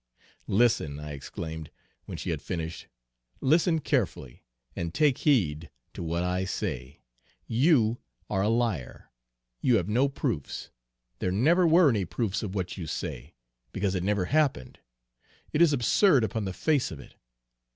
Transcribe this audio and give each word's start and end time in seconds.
"'Listen,' 0.47 0.99
I 0.99 1.11
exclaimed, 1.11 1.69
when 2.05 2.17
she 2.17 2.31
had 2.31 2.41
finished, 2.41 2.87
'listen 3.39 3.77
carefully, 3.77 4.43
and 4.75 4.95
take 4.95 5.19
heed 5.19 5.69
to 5.93 6.01
what 6.01 6.23
I 6.23 6.43
say. 6.43 7.01
You 7.45 7.99
are 8.27 8.41
a 8.41 8.49
liar. 8.49 9.11
You 9.61 9.75
have 9.75 9.87
no 9.87 10.09
proofs, 10.09 10.71
there 11.19 11.31
never 11.31 11.67
were 11.67 11.87
any 11.89 12.05
proofs 12.05 12.41
of 12.41 12.55
what 12.55 12.77
you 12.79 12.87
say, 12.87 13.35
because 13.71 13.93
it 13.93 14.01
never 14.01 14.25
happened, 14.25 14.79
it 15.53 15.61
is 15.61 15.71
absurd 15.71 16.23
upon 16.23 16.45
the 16.45 16.53
face 16.53 16.89
of 16.89 16.99
it. 16.99 17.13